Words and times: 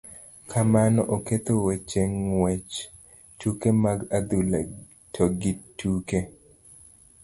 Kamano 0.51 1.01
oketho 1.15 1.53
weche 1.65 2.01
ng'uech, 2.17 2.73
tuke 3.39 3.69
mag 3.83 3.99
adhula 4.17 4.59
to 5.13 5.23
gi 5.39 5.51
tuke 5.77 6.19